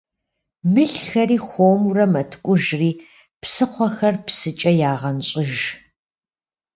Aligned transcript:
Мылхэри 0.73 1.37
хуэмурэ 1.47 2.05
мэткӀужри 2.13 2.91
псыхъуэхэр 3.41 4.15
псыкӀэ 4.25 4.71
ягъэнщӀыж. 4.91 5.53